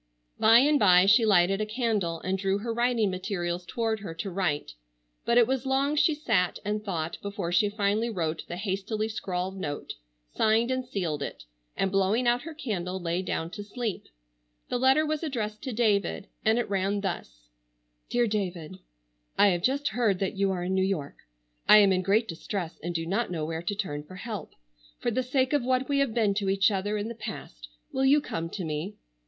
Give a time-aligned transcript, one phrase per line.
[0.39, 4.31] By and by she lighted a candle and drew her writing materials toward her to
[4.31, 4.71] write,
[5.25, 9.57] but it was long she sat and thought before she finally wrote the hastily scrawled
[9.59, 9.93] note,
[10.35, 11.43] signed and sealed it,
[11.77, 14.05] and blowing out her candle lay down to sleep.
[14.69, 17.49] The letter was addressed to David, and it ran thus:
[18.09, 18.79] "DEAR DAVID:"
[19.37, 21.17] "I have just heard that you are in New York.
[21.69, 24.55] I am in great distress and do not know where to turn for help.
[24.97, 28.03] For the sake of what we have been to each other in the past will
[28.03, 28.95] you come to me?